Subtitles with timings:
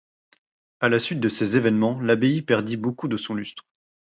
[0.79, 3.67] À la suite de ces événements l’abbaye perdit beaucoup de son lustre.